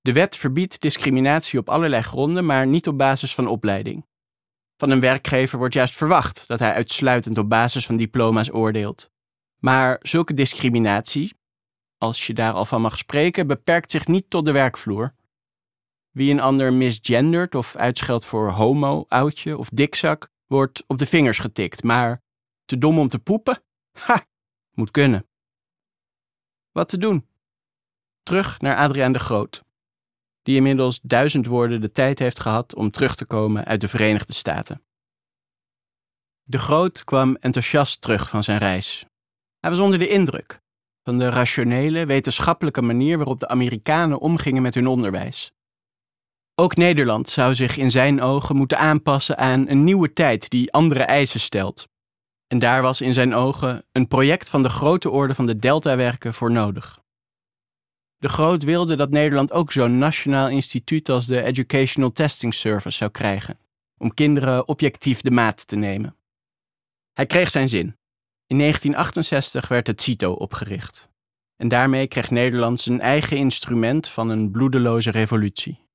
De 0.00 0.12
wet 0.12 0.36
verbiedt 0.36 0.80
discriminatie 0.80 1.58
op 1.58 1.68
allerlei 1.68 2.02
gronden, 2.02 2.46
maar 2.46 2.66
niet 2.66 2.88
op 2.88 2.98
basis 2.98 3.34
van 3.34 3.46
opleiding. 3.46 4.06
Van 4.76 4.90
een 4.90 5.00
werkgever 5.00 5.58
wordt 5.58 5.74
juist 5.74 5.96
verwacht 5.96 6.44
dat 6.46 6.58
hij 6.58 6.74
uitsluitend 6.74 7.38
op 7.38 7.48
basis 7.48 7.86
van 7.86 7.96
diploma's 7.96 8.52
oordeelt. 8.52 9.10
Maar 9.58 9.98
zulke 10.02 10.34
discriminatie, 10.34 11.36
als 11.98 12.26
je 12.26 12.34
daar 12.34 12.52
al 12.52 12.64
van 12.64 12.80
mag 12.80 12.98
spreken, 12.98 13.46
beperkt 13.46 13.90
zich 13.90 14.06
niet 14.06 14.30
tot 14.30 14.44
de 14.44 14.52
werkvloer. 14.52 15.16
Wie 16.18 16.30
een 16.30 16.40
ander 16.40 16.72
misgendert 16.72 17.54
of 17.54 17.76
uitscheldt 17.76 18.24
voor 18.24 18.50
homo, 18.50 19.04
oudje 19.08 19.58
of 19.58 19.68
dikzak, 19.68 20.30
wordt 20.46 20.84
op 20.86 20.98
de 20.98 21.06
vingers 21.06 21.38
getikt, 21.38 21.82
maar 21.82 22.22
te 22.64 22.78
dom 22.78 22.98
om 22.98 23.08
te 23.08 23.18
poepen? 23.18 23.62
Ha, 23.92 24.26
moet 24.74 24.90
kunnen. 24.90 25.28
Wat 26.72 26.88
te 26.88 26.98
doen? 26.98 27.28
Terug 28.22 28.60
naar 28.60 28.76
Adriaan 28.76 29.12
de 29.12 29.18
Groot, 29.18 29.64
die 30.42 30.56
inmiddels 30.56 31.00
duizend 31.00 31.46
woorden 31.46 31.80
de 31.80 31.92
tijd 31.92 32.18
heeft 32.18 32.40
gehad 32.40 32.74
om 32.74 32.90
terug 32.90 33.16
te 33.16 33.24
komen 33.24 33.64
uit 33.64 33.80
de 33.80 33.88
Verenigde 33.88 34.32
Staten. 34.32 34.84
De 36.42 36.58
Groot 36.58 37.04
kwam 37.04 37.36
enthousiast 37.36 38.00
terug 38.00 38.28
van 38.28 38.44
zijn 38.44 38.58
reis. 38.58 39.06
Hij 39.58 39.70
was 39.70 39.78
onder 39.78 39.98
de 39.98 40.08
indruk 40.08 40.60
van 41.02 41.18
de 41.18 41.28
rationele, 41.28 42.06
wetenschappelijke 42.06 42.82
manier 42.82 43.16
waarop 43.16 43.40
de 43.40 43.48
Amerikanen 43.48 44.18
omgingen 44.18 44.62
met 44.62 44.74
hun 44.74 44.86
onderwijs. 44.86 45.52
Ook 46.60 46.76
Nederland 46.76 47.28
zou 47.28 47.54
zich 47.54 47.76
in 47.76 47.90
zijn 47.90 48.20
ogen 48.20 48.56
moeten 48.56 48.78
aanpassen 48.78 49.38
aan 49.38 49.68
een 49.68 49.84
nieuwe 49.84 50.12
tijd 50.12 50.50
die 50.50 50.72
andere 50.72 51.02
eisen 51.02 51.40
stelt. 51.40 51.88
En 52.46 52.58
daar 52.58 52.82
was 52.82 53.00
in 53.00 53.12
zijn 53.12 53.34
ogen 53.34 53.84
een 53.92 54.08
project 54.08 54.50
van 54.50 54.62
de 54.62 54.68
grote 54.68 55.10
orde 55.10 55.34
van 55.34 55.46
de 55.46 55.56
Deltawerken 55.56 56.34
voor 56.34 56.52
nodig. 56.52 57.00
De 58.16 58.28
Groot 58.28 58.62
wilde 58.62 58.96
dat 58.96 59.10
Nederland 59.10 59.52
ook 59.52 59.72
zo'n 59.72 59.98
nationaal 59.98 60.48
instituut 60.48 61.08
als 61.08 61.26
de 61.26 61.42
Educational 61.42 62.12
Testing 62.12 62.54
Service 62.54 62.96
zou 62.96 63.10
krijgen, 63.10 63.58
om 63.98 64.14
kinderen 64.14 64.68
objectief 64.68 65.20
de 65.20 65.30
maat 65.30 65.66
te 65.66 65.76
nemen. 65.76 66.16
Hij 67.12 67.26
kreeg 67.26 67.50
zijn 67.50 67.68
zin. 67.68 67.96
In 68.46 68.58
1968 68.58 69.68
werd 69.68 69.86
het 69.86 70.02
CITO 70.02 70.32
opgericht. 70.32 71.08
En 71.56 71.68
daarmee 71.68 72.06
kreeg 72.06 72.30
Nederland 72.30 72.80
zijn 72.80 73.00
eigen 73.00 73.36
instrument 73.36 74.08
van 74.08 74.28
een 74.28 74.50
bloedeloze 74.50 75.10
revolutie. 75.10 75.86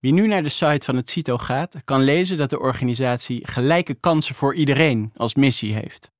Wie 0.00 0.12
nu 0.12 0.26
naar 0.26 0.42
de 0.42 0.48
site 0.48 0.84
van 0.84 0.96
het 0.96 1.10
CITO 1.10 1.38
gaat, 1.38 1.84
kan 1.84 2.02
lezen 2.02 2.36
dat 2.36 2.50
de 2.50 2.60
organisatie 2.60 3.46
gelijke 3.46 3.94
kansen 3.94 4.34
voor 4.34 4.54
iedereen 4.54 5.12
als 5.16 5.34
missie 5.34 5.74
heeft. 5.74 6.10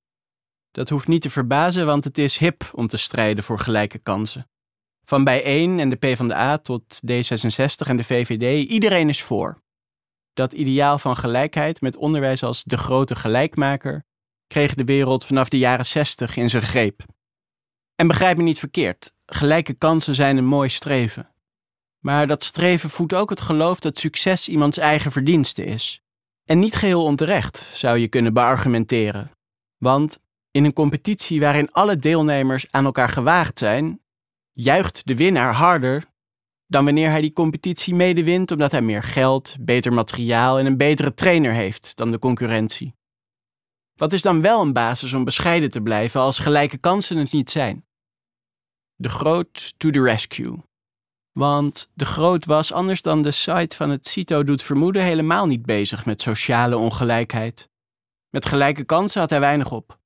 Dat 0.71 0.89
hoeft 0.89 1.09
niet 1.09 1.23
te 1.23 1.31
verbazen, 1.31 1.87
want 1.87 2.05
het 2.05 2.19
is 2.19 2.37
hip 2.37 2.71
om 2.75 2.87
te 2.87 2.97
strijden 2.97 3.45
voor 3.45 3.59
gelijke 3.59 3.99
kansen. 3.99 4.51
Van 5.05 5.25
bij 5.25 5.45
1 5.45 5.79
en 5.79 5.91
de 5.91 5.97
PvdA 5.97 6.59
tot 6.59 7.01
D66 7.13 7.87
en 7.87 7.97
de 7.97 8.05
VVD, 8.05 8.69
iedereen 8.69 9.09
is 9.09 9.23
voor. 9.23 9.63
Dat 10.33 10.53
ideaal 10.53 10.99
van 10.99 11.17
gelijkheid 11.17 11.81
met 11.81 11.97
onderwijs 11.97 12.43
als 12.43 12.65
de 12.65 12.77
grote 12.77 13.15
gelijkmaker 13.15 14.05
kreeg 14.47 14.75
de 14.75 14.85
wereld 14.85 15.27
vanaf 15.27 15.49
de 15.49 15.59
jaren 15.59 15.87
60 15.87 16.37
in 16.37 16.51
zijn 16.51 16.63
greep. 16.63 17.05
En 17.95 18.07
begrijp 18.07 18.37
me 18.37 18.43
niet 18.43 18.59
verkeerd, 18.59 19.13
gelijke 19.27 19.75
kansen 19.75 20.15
zijn 20.15 20.37
een 20.37 20.45
mooi 20.45 20.69
streven. 20.69 21.33
Maar 21.99 22.27
dat 22.27 22.45
streven 22.45 22.91
voedt 22.91 23.15
ook 23.15 23.31
het 23.31 23.41
geloof 23.41 23.81
dat 23.81 23.99
succes 23.99 24.49
iemands 24.49 24.79
eigen 24.79 25.13
verdienste 25.13 25.65
is. 25.65 26.01
En 26.45 26.59
niet 26.59 26.75
geheel 26.75 27.05
onterecht, 27.05 27.67
zou 27.73 27.99
je 27.99 28.09
kunnen 28.09 28.33
beargumenteren. 28.33 29.31
Want 29.77 30.19
in 30.51 30.65
een 30.65 30.73
competitie 30.73 31.41
waarin 31.41 31.73
alle 31.73 31.97
deelnemers 31.97 32.67
aan 32.71 32.85
elkaar 32.85 33.09
gewaagd 33.09 33.59
zijn, 33.59 34.01
juicht 34.53 35.07
de 35.07 35.17
winnaar 35.17 35.53
harder 35.53 36.09
dan 36.69 36.85
wanneer 36.85 37.11
hij 37.11 37.21
die 37.21 37.33
competitie 37.33 37.95
mede 37.95 38.25
wint 38.25 38.51
omdat 38.51 38.71
hij 38.71 38.83
meer 38.83 39.03
geld, 39.03 39.57
beter 39.61 39.93
materiaal 39.93 40.59
en 40.59 40.67
een 40.67 40.77
betere 40.77 41.15
trainer 41.15 41.53
heeft 41.53 41.97
dan 41.97 42.11
de 42.11 42.19
concurrentie. 42.19 42.95
Wat 43.95 44.13
is 44.13 44.23
dan 44.23 44.43
wel 44.43 44.61
een 44.61 44.73
basis 44.73 45.13
om 45.13 45.25
bescheiden 45.25 45.71
te 45.71 45.81
blijven 45.81 46.21
als 46.21 46.39
gelijke 46.39 46.79
kansen 46.79 47.17
het 47.17 47.33
niet 47.33 47.51
zijn? 47.51 47.87
De 48.95 49.09
Groot 49.09 49.79
to 49.79 49.91
the 49.91 50.03
rescue. 50.03 50.68
Want 51.33 51.91
de 51.95 52.05
Groot 52.05 52.45
was, 52.45 52.73
anders 52.73 53.03
dan 53.03 53.23
de 53.23 53.31
site 53.31 53.77
van 53.77 53.91
het 53.91 54.07
CITO 54.07 54.45
doet 54.45 54.63
vermoeden, 54.63 55.03
helemaal 55.03 55.47
niet 55.47 55.67
bezig 55.67 56.07
met 56.07 56.23
sociale 56.23 56.77
ongelijkheid. 56.77 57.69
Met 58.31 58.47
gelijke 58.47 58.85
kansen 58.85 59.21
had 59.21 59.31
hij 59.31 59.41
weinig 59.41 59.73
op. 59.73 59.99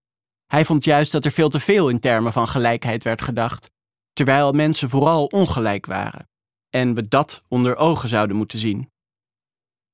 Hij 0.46 0.64
vond 0.64 0.84
juist 0.84 1.12
dat 1.12 1.24
er 1.24 1.30
veel 1.30 1.48
te 1.48 1.60
veel 1.60 1.88
in 1.88 2.00
termen 2.00 2.32
van 2.32 2.48
gelijkheid 2.48 3.04
werd 3.04 3.22
gedacht, 3.22 3.70
terwijl 4.12 4.52
mensen 4.52 4.88
vooral 4.88 5.26
ongelijk 5.26 5.86
waren, 5.86 6.28
en 6.70 6.94
we 6.94 7.08
dat 7.08 7.42
onder 7.48 7.76
ogen 7.76 8.08
zouden 8.08 8.36
moeten 8.36 8.58
zien. 8.58 8.90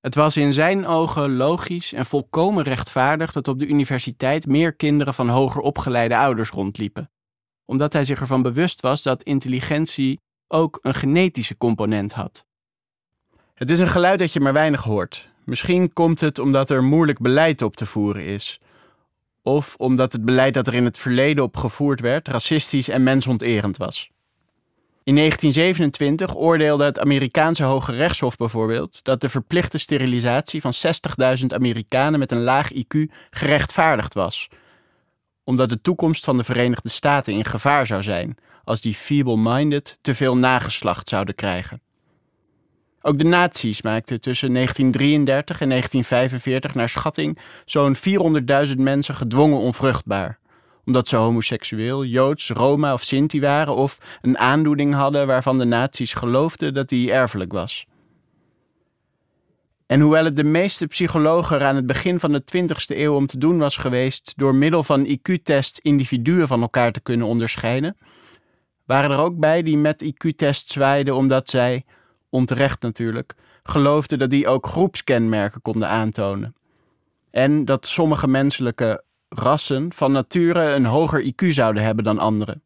Het 0.01 0.15
was 0.15 0.37
in 0.37 0.53
zijn 0.53 0.87
ogen 0.87 1.37
logisch 1.37 1.93
en 1.93 2.07
volkomen 2.07 2.65
rechtvaardig 2.65 3.33
dat 3.33 3.49
op 3.49 3.59
de 3.59 3.67
universiteit 3.67 4.47
meer 4.47 4.75
kinderen 4.75 5.15
van 5.15 5.29
hoger 5.29 5.61
opgeleide 5.61 6.17
ouders 6.17 6.51
rondliepen, 6.51 7.11
omdat 7.65 7.93
hij 7.93 8.05
zich 8.05 8.21
ervan 8.21 8.43
bewust 8.43 8.81
was 8.81 9.03
dat 9.03 9.23
intelligentie 9.23 10.21
ook 10.49 10.79
een 10.83 10.95
genetische 10.95 11.57
component 11.57 12.13
had. 12.13 12.45
Het 13.55 13.71
is 13.71 13.79
een 13.79 13.89
geluid 13.89 14.19
dat 14.19 14.33
je 14.33 14.41
maar 14.41 14.53
weinig 14.53 14.83
hoort. 14.83 15.29
Misschien 15.45 15.93
komt 15.93 16.21
het 16.21 16.39
omdat 16.39 16.71
er 16.71 16.85
moeilijk 16.85 17.19
beleid 17.19 17.63
op 17.63 17.77
te 17.77 17.87
voeren 17.87 18.25
is. 18.25 18.61
Of 19.43 19.75
omdat 19.77 20.13
het 20.13 20.25
beleid 20.25 20.55
dat 20.55 20.67
er 20.67 20.75
in 20.75 20.85
het 20.85 20.99
verleden 20.99 21.45
op 21.45 21.57
gevoerd 21.57 22.01
werd 22.01 22.29
racistisch 22.29 22.89
en 22.89 23.03
mensonterend 23.03 23.77
was. 23.77 24.11
In 25.05 25.15
1927 25.15 26.37
oordeelde 26.37 26.85
het 26.85 26.99
Amerikaanse 26.99 27.63
Hoge 27.65 27.93
Rechtshof 27.93 28.37
bijvoorbeeld 28.37 29.05
dat 29.05 29.21
de 29.21 29.29
verplichte 29.29 29.79
sterilisatie 29.79 30.61
van 30.61 30.73
60.000 31.41 31.47
Amerikanen 31.47 32.19
met 32.19 32.33
een 32.33 32.43
laag 32.43 32.73
IQ 32.73 33.13
gerechtvaardigd 33.31 34.15
was, 34.15 34.49
omdat 35.45 35.69
de 35.69 35.81
toekomst 35.81 36.25
van 36.25 36.37
de 36.37 36.45
Verenigde 36.45 36.89
Staten 36.89 37.33
in 37.33 37.45
gevaar 37.45 37.87
zou 37.87 38.03
zijn 38.03 38.37
als 38.69 38.81
die 38.81 38.95
feeble-minded 38.95 39.99
te 40.01 40.15
veel 40.15 40.37
nageslacht 40.37 41.09
zouden 41.09 41.35
krijgen. 41.35 41.81
Ook 43.01 43.19
de 43.19 43.25
nazi's 43.25 43.83
maakten 43.83 44.21
tussen 44.21 44.53
1933 44.53 45.61
en 45.61 45.69
1945 45.69 46.75
naar 46.75 46.89
schatting 46.89 47.39
zo'n 47.65 47.97
400.000 48.69 48.77
mensen 48.77 49.15
gedwongen 49.15 49.59
onvruchtbaar, 49.59 50.39
omdat 50.85 51.09
ze 51.09 51.17
homoseksueel, 51.17 52.05
joods, 52.05 52.51
Roma 52.51 52.93
of 52.93 53.03
Sinti 53.03 53.41
waren 53.41 53.75
of 53.75 54.19
een 54.21 54.39
aandoening 54.39 54.95
hadden 54.95 55.27
waarvan 55.27 55.59
de 55.59 55.65
nazi's 55.65 56.15
geloofden 56.15 56.75
dat 56.75 56.89
die 56.89 57.13
erfelijk 57.13 57.53
was. 57.53 57.87
En 59.87 60.01
hoewel 60.01 60.25
het 60.25 60.37
de 60.37 60.45
meeste 60.45 60.87
psychologen 60.87 61.63
aan 61.63 61.77
het 61.77 61.87
begin 61.87 62.21
van 62.21 62.33
de 62.33 62.43
20ste 62.57 62.97
eeuw 62.97 63.15
om 63.15 63.27
te 63.27 63.39
doen 63.39 63.59
was 63.59 63.77
geweest 63.77 64.33
door 64.37 64.55
middel 64.55 64.83
van 64.83 65.07
IQ-tests 65.07 65.81
individuen 65.81 66.47
van 66.47 66.61
elkaar 66.61 66.93
te 66.93 67.01
kunnen 67.01 67.27
onderscheiden, 67.27 67.97
waren 68.89 69.11
er 69.11 69.19
ook 69.19 69.39
bij 69.39 69.63
die 69.63 69.77
met 69.77 70.05
IQ-tests 70.05 70.73
zwaaiden 70.73 71.17
omdat 71.17 71.51
zij, 71.51 71.85
onterecht 72.29 72.83
natuurlijk, 72.83 73.35
geloofden 73.63 74.19
dat 74.19 74.31
die 74.31 74.49
ook 74.49 74.67
groepskenmerken 74.67 75.63
konden 75.63 75.89
aantonen. 75.89 76.55
En 77.31 77.65
dat 77.65 77.87
sommige 77.87 78.29
menselijke 78.29 79.05
rassen 79.29 79.93
van 79.93 80.13
nature 80.13 80.73
een 80.73 80.85
hoger 80.85 81.33
IQ 81.33 81.47
zouden 81.47 81.83
hebben 81.83 82.05
dan 82.05 82.19
anderen. 82.19 82.63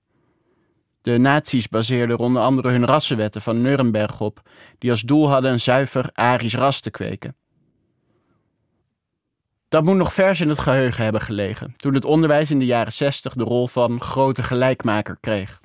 De 1.01 1.19
nazi's 1.19 1.69
baseerden 1.69 2.19
onder 2.19 2.43
andere 2.43 2.71
hun 2.71 2.87
rassenwetten 2.87 3.43
van 3.43 3.61
Nuremberg 3.61 4.21
op, 4.21 4.43
die 4.79 4.91
als 4.91 5.01
doel 5.01 5.29
hadden 5.29 5.53
een 5.53 5.61
zuiver 5.61 6.11
Arisch 6.13 6.55
ras 6.55 6.81
te 6.81 6.91
kweken. 6.91 7.37
Dat 9.69 9.85
moet 9.85 9.97
nog 9.97 10.15
vers 10.15 10.41
in 10.41 10.49
het 10.49 10.59
geheugen 10.59 11.05
hebben 11.05 11.21
gelegen, 11.21 11.75
toen 11.77 11.95
het 11.95 12.05
onderwijs 12.05 12.51
in 12.51 12.59
de 12.59 12.67
jaren 12.67 12.93
60 12.93 13.33
de 13.33 13.45
rol 13.45 13.67
van 13.67 14.01
grote 14.01 14.43
gelijkmaker 14.43 15.17
kreeg. 15.21 15.62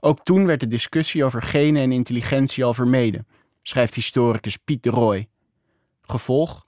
Ook 0.00 0.24
toen 0.24 0.46
werd 0.46 0.60
de 0.60 0.68
discussie 0.68 1.24
over 1.24 1.42
genen 1.42 1.82
en 1.82 1.92
intelligentie 1.92 2.64
al 2.64 2.74
vermeden, 2.74 3.26
schrijft 3.62 3.94
historicus 3.94 4.56
Piet 4.56 4.82
de 4.82 4.90
Roy. 4.90 5.28
Gevolg? 6.02 6.66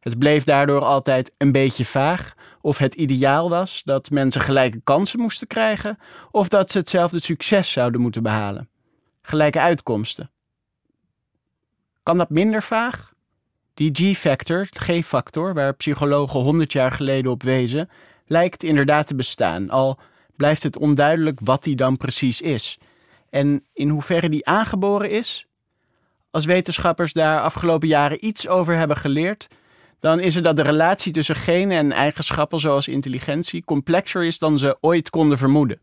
Het 0.00 0.18
bleef 0.18 0.44
daardoor 0.44 0.80
altijd 0.80 1.34
een 1.38 1.52
beetje 1.52 1.84
vaag 1.84 2.34
of 2.60 2.78
het 2.78 2.94
ideaal 2.94 3.50
was 3.50 3.82
dat 3.82 4.10
mensen 4.10 4.40
gelijke 4.40 4.80
kansen 4.84 5.20
moesten 5.20 5.46
krijgen 5.46 5.98
of 6.30 6.48
dat 6.48 6.70
ze 6.70 6.78
hetzelfde 6.78 7.20
succes 7.20 7.72
zouden 7.72 8.00
moeten 8.00 8.22
behalen. 8.22 8.68
Gelijke 9.22 9.60
uitkomsten. 9.60 10.30
Kan 12.02 12.18
dat 12.18 12.30
minder 12.30 12.62
vaag? 12.62 13.12
Die 13.74 13.90
G-factor, 13.92 14.66
G-factor, 14.70 15.54
waar 15.54 15.74
psychologen 15.74 16.40
honderd 16.40 16.72
jaar 16.72 16.92
geleden 16.92 17.30
op 17.30 17.42
wezen, 17.42 17.88
lijkt 18.26 18.62
inderdaad 18.62 19.06
te 19.06 19.14
bestaan, 19.14 19.70
al 19.70 19.98
blijft 20.40 20.62
het 20.62 20.78
onduidelijk 20.78 21.40
wat 21.42 21.62
die 21.62 21.76
dan 21.76 21.96
precies 21.96 22.40
is. 22.40 22.78
En 23.30 23.64
in 23.72 23.88
hoeverre 23.88 24.28
die 24.28 24.46
aangeboren 24.46 25.10
is? 25.10 25.46
Als 26.30 26.44
wetenschappers 26.44 27.12
daar 27.12 27.40
afgelopen 27.40 27.88
jaren 27.88 28.26
iets 28.26 28.48
over 28.48 28.76
hebben 28.76 28.96
geleerd, 28.96 29.48
dan 29.98 30.20
is 30.20 30.34
het 30.34 30.44
dat 30.44 30.56
de 30.56 30.62
relatie 30.62 31.12
tussen 31.12 31.36
genen 31.36 31.76
en 31.76 31.92
eigenschappen 31.92 32.60
zoals 32.60 32.88
intelligentie 32.88 33.64
complexer 33.64 34.24
is 34.24 34.38
dan 34.38 34.58
ze 34.58 34.76
ooit 34.80 35.10
konden 35.10 35.38
vermoeden. 35.38 35.80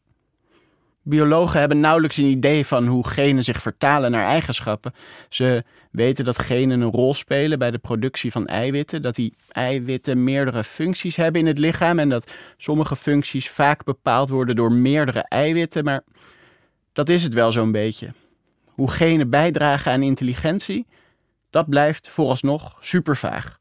Biologen 1.07 1.59
hebben 1.59 1.79
nauwelijks 1.79 2.17
een 2.17 2.25
idee 2.25 2.65
van 2.65 2.87
hoe 2.87 3.07
genen 3.07 3.43
zich 3.43 3.61
vertalen 3.61 4.11
naar 4.11 4.25
eigenschappen. 4.25 4.93
Ze 5.29 5.63
weten 5.91 6.25
dat 6.25 6.39
genen 6.39 6.81
een 6.81 6.91
rol 6.91 7.13
spelen 7.13 7.59
bij 7.59 7.71
de 7.71 7.77
productie 7.77 8.31
van 8.31 8.45
eiwitten, 8.45 9.01
dat 9.01 9.15
die 9.15 9.33
eiwitten 9.47 10.23
meerdere 10.23 10.63
functies 10.63 11.15
hebben 11.15 11.41
in 11.41 11.47
het 11.47 11.57
lichaam 11.57 11.99
en 11.99 12.09
dat 12.09 12.33
sommige 12.57 12.95
functies 12.95 13.49
vaak 13.49 13.83
bepaald 13.83 14.29
worden 14.29 14.55
door 14.55 14.71
meerdere 14.71 15.19
eiwitten, 15.21 15.83
maar 15.83 16.03
dat 16.93 17.09
is 17.09 17.23
het 17.23 17.33
wel 17.33 17.51
zo'n 17.51 17.71
beetje. 17.71 18.13
Hoe 18.65 18.91
genen 18.91 19.29
bijdragen 19.29 19.91
aan 19.91 20.01
intelligentie, 20.01 20.87
dat 21.49 21.69
blijft 21.69 22.09
vooralsnog 22.09 22.77
super 22.81 23.17
vaag. 23.17 23.59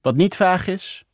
Wat 0.00 0.16
niet 0.16 0.36
vaag 0.36 0.66
is, 0.66 1.04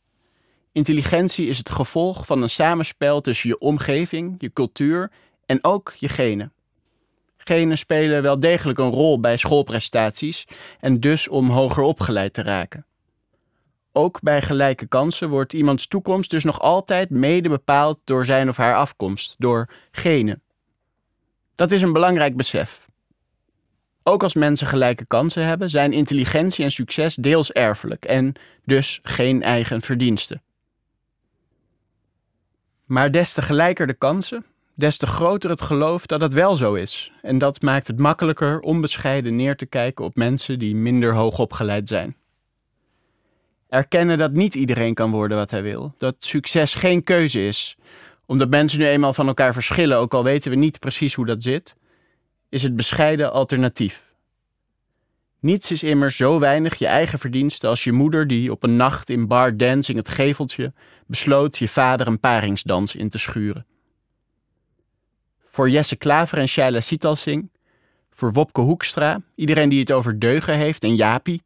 Intelligentie 0.75 1.47
is 1.47 1.57
het 1.57 1.69
gevolg 1.69 2.25
van 2.25 2.41
een 2.41 2.49
samenspel 2.49 3.21
tussen 3.21 3.49
je 3.49 3.57
omgeving, 3.57 4.35
je 4.37 4.53
cultuur 4.53 5.11
en 5.45 5.63
ook 5.63 5.93
je 5.97 6.09
genen. 6.09 6.53
Genen 7.37 7.77
spelen 7.77 8.21
wel 8.21 8.39
degelijk 8.39 8.79
een 8.79 8.89
rol 8.89 9.19
bij 9.19 9.37
schoolprestaties 9.37 10.47
en 10.79 10.99
dus 10.99 11.27
om 11.27 11.49
hoger 11.49 11.83
opgeleid 11.83 12.33
te 12.33 12.41
raken. 12.41 12.85
Ook 13.91 14.21
bij 14.21 14.41
gelijke 14.41 14.87
kansen 14.87 15.29
wordt 15.29 15.53
iemands 15.53 15.87
toekomst 15.87 16.29
dus 16.29 16.43
nog 16.43 16.59
altijd 16.59 17.09
mede 17.09 17.49
bepaald 17.49 17.99
door 18.03 18.25
zijn 18.25 18.49
of 18.49 18.57
haar 18.57 18.75
afkomst, 18.75 19.35
door 19.37 19.69
genen. 19.91 20.41
Dat 21.55 21.71
is 21.71 21.81
een 21.81 21.93
belangrijk 21.93 22.35
besef. 22.37 22.87
Ook 24.03 24.23
als 24.23 24.33
mensen 24.33 24.67
gelijke 24.67 25.05
kansen 25.05 25.45
hebben, 25.45 25.69
zijn 25.69 25.93
intelligentie 25.93 26.63
en 26.63 26.71
succes 26.71 27.15
deels 27.15 27.51
erfelijk 27.51 28.05
en 28.05 28.33
dus 28.65 28.99
geen 29.03 29.43
eigen 29.43 29.81
verdiensten. 29.81 30.43
Maar 32.85 33.11
des 33.11 33.33
te 33.33 33.41
gelijker 33.41 33.87
de 33.87 33.93
kansen, 33.93 34.45
des 34.73 34.97
te 34.97 35.07
groter 35.07 35.49
het 35.49 35.61
geloof 35.61 36.05
dat 36.05 36.21
het 36.21 36.33
wel 36.33 36.55
zo 36.55 36.73
is. 36.73 37.11
En 37.21 37.37
dat 37.37 37.61
maakt 37.61 37.87
het 37.87 37.99
makkelijker 37.99 38.59
onbescheiden 38.59 39.35
neer 39.35 39.55
te 39.55 39.65
kijken 39.65 40.05
op 40.05 40.15
mensen 40.15 40.59
die 40.59 40.75
minder 40.75 41.13
hoog 41.13 41.39
opgeleid 41.39 41.87
zijn. 41.87 42.15
Erkennen 43.69 44.17
dat 44.17 44.31
niet 44.31 44.55
iedereen 44.55 44.93
kan 44.93 45.11
worden 45.11 45.37
wat 45.37 45.51
hij 45.51 45.63
wil, 45.63 45.93
dat 45.97 46.15
succes 46.19 46.75
geen 46.75 47.03
keuze 47.03 47.47
is, 47.47 47.77
omdat 48.25 48.49
mensen 48.49 48.79
nu 48.79 48.87
eenmaal 48.87 49.13
van 49.13 49.27
elkaar 49.27 49.53
verschillen, 49.53 49.97
ook 49.97 50.13
al 50.13 50.23
weten 50.23 50.51
we 50.51 50.57
niet 50.57 50.79
precies 50.79 51.13
hoe 51.13 51.25
dat 51.25 51.43
zit, 51.43 51.75
is 52.49 52.63
het 52.63 52.75
bescheiden 52.75 53.31
alternatief. 53.31 54.13
Niets 55.45 55.71
is 55.71 55.83
immers 55.83 56.15
zo 56.15 56.39
weinig 56.39 56.75
je 56.75 56.87
eigen 56.87 57.19
verdienste 57.19 57.67
als 57.67 57.83
je 57.83 57.91
moeder 57.91 58.27
die 58.27 58.51
op 58.51 58.63
een 58.63 58.75
nacht 58.75 59.09
in 59.09 59.27
bar 59.27 59.57
dancing 59.57 59.97
het 59.97 60.09
geveltje 60.09 60.73
besloot 61.07 61.57
je 61.57 61.67
vader 61.67 62.07
een 62.07 62.19
paringsdans 62.19 62.95
in 62.95 63.09
te 63.09 63.17
schuren. 63.17 63.65
Voor 65.45 65.69
Jesse 65.69 65.95
Klaver 65.95 66.37
en 66.37 66.47
Shaila 66.47 66.81
Sitalsing, 66.81 67.49
voor 68.09 68.33
Wopke 68.33 68.61
Hoekstra, 68.61 69.21
iedereen 69.35 69.69
die 69.69 69.79
het 69.79 69.91
over 69.91 70.19
deugen 70.19 70.55
heeft 70.55 70.83
en 70.83 70.95
Japi, 70.95 71.41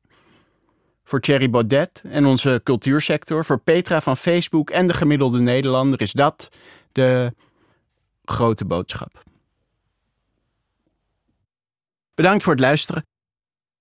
voor 1.04 1.20
Thierry 1.20 1.50
Baudet 1.50 2.02
en 2.04 2.26
onze 2.26 2.62
cultuursector, 2.64 3.46
voor 3.46 3.60
Petra 3.60 4.02
van 4.02 4.18
Facebook 4.18 4.70
en 4.70 4.88
de 4.88 4.94
gemiddelde 4.94 5.40
Nederlander 5.40 6.02
is 6.02 6.12
dat 6.12 6.50
de 6.92 7.34
grote 8.26 8.66
boodschap. 8.66 9.24
Bedankt 12.14 12.44
voor 12.44 12.54
het 12.54 12.62
luisteren. 12.62 13.08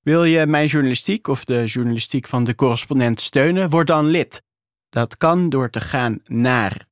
Wil 0.08 0.24
je 0.24 0.46
mijn 0.46 0.66
journalistiek 0.66 1.26
of 1.26 1.44
de 1.44 1.64
journalistiek 1.64 2.26
van 2.26 2.44
de 2.44 2.54
correspondent 2.54 3.20
steunen? 3.20 3.70
Word 3.70 3.86
dan 3.86 4.06
lid. 4.06 4.42
Dat 4.88 5.16
kan 5.16 5.48
door 5.48 5.70
te 5.70 5.80
gaan 5.80 6.20
naar 6.24 6.86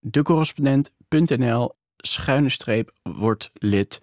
decorrespondent.nl 0.00 1.74
schuine 1.96 2.48
streep 2.48 2.92
wordt 3.02 3.50
lid. 3.52 4.00